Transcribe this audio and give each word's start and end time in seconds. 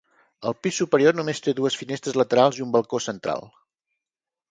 El 0.51 0.53
pis 0.67 0.77
superior 0.81 1.17
només 1.19 1.41
té 1.47 1.53
dues 1.59 1.77
finestres 1.81 2.17
laterals 2.21 2.57
i 2.61 2.65
un 2.67 2.73
balcó 2.77 3.01
central. 3.09 3.45